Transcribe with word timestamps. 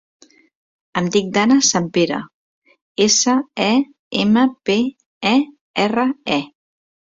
Em 1.01 1.09
dic 1.15 1.27
Dana 1.35 1.57
Sempere: 1.67 2.21
essa, 3.07 3.37
e, 3.67 3.69
ema, 4.25 4.49
pe, 4.71 4.81
e, 5.37 5.37
erra, 5.87 6.11
e. 6.41 6.43